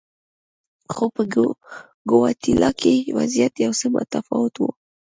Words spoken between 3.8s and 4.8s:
متفاوت و.